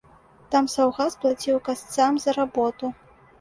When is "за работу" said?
2.25-2.91